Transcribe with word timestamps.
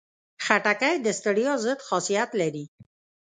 خټکی 0.45 0.93
د 1.05 1.07
ستړیا 1.19 1.53
ضد 1.63 1.79
خاصیت 1.87 2.29
لري. 2.41 2.65